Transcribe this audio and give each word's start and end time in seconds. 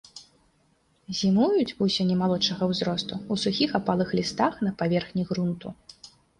Зімуюць 1.19 1.75
вусені 1.81 2.17
малодшага 2.23 2.63
ўзросту 2.73 3.13
ў 3.31 3.45
сухіх 3.45 3.69
апалых 3.83 4.09
лістах 4.23 4.53
на 4.69 4.75
паверхні 4.83 5.23
грунту. 5.33 5.67